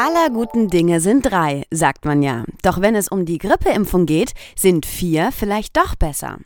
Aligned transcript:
Aller 0.00 0.30
guten 0.30 0.68
Dinge 0.68 1.00
sind 1.00 1.22
drei, 1.22 1.64
sagt 1.72 2.04
man 2.04 2.22
ja. 2.22 2.44
Doch 2.62 2.80
wenn 2.80 2.94
es 2.94 3.08
um 3.08 3.26
die 3.26 3.38
Grippeimpfung 3.38 4.06
geht, 4.06 4.32
sind 4.54 4.86
vier 4.86 5.32
vielleicht 5.32 5.76
doch 5.76 5.96
besser. 5.96 6.38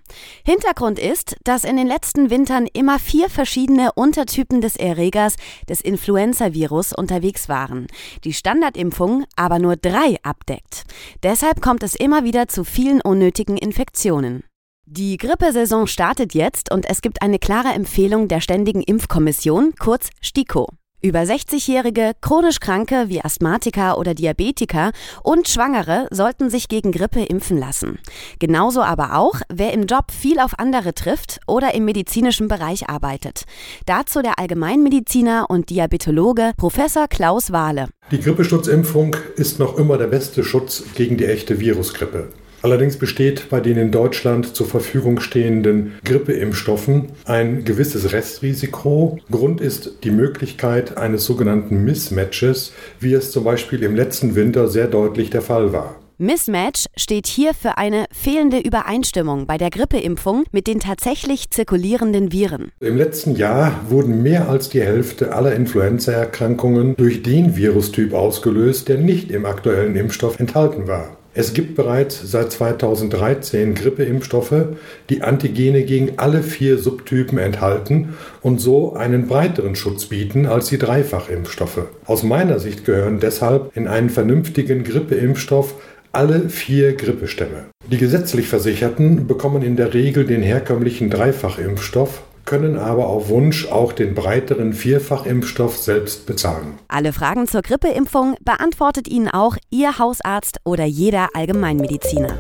Hintergrund 0.42 0.98
ist, 0.98 1.36
dass 1.44 1.64
in 1.64 1.76
den 1.76 1.86
letzten 1.86 2.30
Wintern 2.30 2.66
immer 2.72 2.98
vier 2.98 3.28
verschiedene 3.28 3.92
Untertypen 3.92 4.62
des 4.62 4.76
Erregers 4.76 5.34
des 5.68 5.82
Influenza-Virus 5.82 6.94
unterwegs 6.94 7.50
waren. 7.50 7.88
Die 8.24 8.32
Standardimpfung 8.32 9.26
aber 9.36 9.58
nur 9.58 9.76
drei 9.76 10.16
abdeckt. 10.22 10.84
Deshalb 11.22 11.60
kommt 11.60 11.82
es 11.82 11.94
immer 11.94 12.24
wieder 12.24 12.48
zu 12.48 12.64
vielen 12.64 13.02
unnötigen 13.02 13.58
Infektionen. 13.58 14.44
Die 14.86 15.18
Grippesaison 15.18 15.86
startet 15.88 16.32
jetzt 16.32 16.72
und 16.72 16.88
es 16.88 17.02
gibt 17.02 17.20
eine 17.20 17.38
klare 17.38 17.74
Empfehlung 17.74 18.28
der 18.28 18.40
Ständigen 18.40 18.80
Impfkommission, 18.80 19.74
kurz 19.78 20.08
STIKO. 20.22 20.70
Über 21.04 21.22
60-Jährige, 21.22 22.12
chronisch 22.20 22.60
Kranke 22.60 23.08
wie 23.08 23.24
Asthmatiker 23.24 23.98
oder 23.98 24.14
Diabetiker 24.14 24.92
und 25.24 25.48
Schwangere 25.48 26.06
sollten 26.12 26.48
sich 26.48 26.68
gegen 26.68 26.92
Grippe 26.92 27.24
impfen 27.24 27.58
lassen. 27.58 27.98
Genauso 28.38 28.82
aber 28.82 29.16
auch, 29.16 29.40
wer 29.52 29.72
im 29.72 29.86
Job 29.86 30.12
viel 30.12 30.38
auf 30.38 30.60
andere 30.60 30.94
trifft 30.94 31.40
oder 31.48 31.74
im 31.74 31.86
medizinischen 31.86 32.46
Bereich 32.46 32.88
arbeitet. 32.88 33.46
Dazu 33.84 34.22
der 34.22 34.38
Allgemeinmediziner 34.38 35.46
und 35.50 35.70
Diabetologe 35.70 36.52
Professor 36.56 37.08
Klaus 37.08 37.50
Wahle. 37.50 37.88
Die 38.12 38.20
Grippeschutzimpfung 38.20 39.16
ist 39.34 39.58
noch 39.58 39.78
immer 39.78 39.98
der 39.98 40.06
beste 40.06 40.44
Schutz 40.44 40.84
gegen 40.94 41.16
die 41.16 41.26
echte 41.26 41.58
Virusgrippe. 41.58 42.28
Allerdings 42.62 42.96
besteht 42.96 43.50
bei 43.50 43.60
den 43.60 43.76
in 43.76 43.90
Deutschland 43.90 44.54
zur 44.54 44.66
Verfügung 44.66 45.18
stehenden 45.18 45.94
Grippeimpfstoffen 46.04 47.08
ein 47.24 47.64
gewisses 47.64 48.12
Restrisiko. 48.12 49.18
Grund 49.30 49.60
ist 49.60 50.04
die 50.04 50.12
Möglichkeit 50.12 50.96
eines 50.96 51.24
sogenannten 51.24 51.84
Mismatches, 51.84 52.72
wie 53.00 53.14
es 53.14 53.32
zum 53.32 53.42
Beispiel 53.42 53.82
im 53.82 53.96
letzten 53.96 54.36
Winter 54.36 54.68
sehr 54.68 54.86
deutlich 54.86 55.30
der 55.30 55.42
Fall 55.42 55.72
war. 55.72 55.96
Mismatch 56.18 56.86
steht 56.96 57.26
hier 57.26 57.52
für 57.52 57.78
eine 57.78 58.04
fehlende 58.12 58.60
Übereinstimmung 58.60 59.46
bei 59.46 59.58
der 59.58 59.70
Grippeimpfung 59.70 60.44
mit 60.52 60.68
den 60.68 60.78
tatsächlich 60.78 61.50
zirkulierenden 61.50 62.30
Viren. 62.30 62.70
Im 62.78 62.96
letzten 62.96 63.34
Jahr 63.34 63.80
wurden 63.88 64.22
mehr 64.22 64.48
als 64.48 64.68
die 64.68 64.82
Hälfte 64.82 65.34
aller 65.34 65.52
Influenzaerkrankungen 65.52 66.94
durch 66.94 67.24
den 67.24 67.56
Virustyp 67.56 68.12
ausgelöst, 68.12 68.88
der 68.88 68.98
nicht 68.98 69.32
im 69.32 69.46
aktuellen 69.46 69.96
Impfstoff 69.96 70.38
enthalten 70.38 70.86
war. 70.86 71.16
Es 71.34 71.54
gibt 71.54 71.76
bereits 71.76 72.20
seit 72.30 72.52
2013 72.52 73.74
Grippeimpfstoffe, 73.74 74.66
die 75.08 75.22
Antigene 75.22 75.82
gegen 75.82 76.18
alle 76.18 76.42
vier 76.42 76.76
Subtypen 76.76 77.38
enthalten 77.38 78.10
und 78.42 78.60
so 78.60 78.92
einen 78.92 79.28
breiteren 79.28 79.74
Schutz 79.74 80.06
bieten 80.06 80.44
als 80.44 80.68
die 80.68 80.76
Dreifachimpfstoffe. 80.76 81.86
Aus 82.04 82.22
meiner 82.22 82.58
Sicht 82.58 82.84
gehören 82.84 83.18
deshalb 83.18 83.74
in 83.74 83.88
einen 83.88 84.10
vernünftigen 84.10 84.84
Grippeimpfstoff 84.84 85.74
alle 86.12 86.50
vier 86.50 86.94
Grippestämme. 86.94 87.64
Die 87.90 87.96
gesetzlich 87.96 88.48
Versicherten 88.48 89.26
bekommen 89.26 89.62
in 89.62 89.76
der 89.76 89.94
Regel 89.94 90.26
den 90.26 90.42
herkömmlichen 90.42 91.08
Dreifachimpfstoff 91.08 92.22
können 92.52 92.76
aber 92.78 93.06
auf 93.06 93.30
Wunsch 93.30 93.66
auch 93.66 93.94
den 93.94 94.14
breiteren 94.14 94.74
Vierfachimpfstoff 94.74 95.78
selbst 95.78 96.26
bezahlen. 96.26 96.78
Alle 96.86 97.14
Fragen 97.14 97.48
zur 97.48 97.62
Grippeimpfung 97.62 98.34
beantwortet 98.42 99.08
Ihnen 99.08 99.30
auch 99.30 99.56
Ihr 99.70 99.98
Hausarzt 99.98 100.58
oder 100.62 100.84
jeder 100.84 101.28
Allgemeinmediziner. 101.32 102.36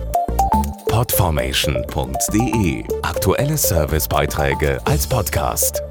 Podformation.de 0.86 2.84
Aktuelle 3.00 3.56
Servicebeiträge 3.56 4.80
als 4.84 5.06
Podcast. 5.06 5.82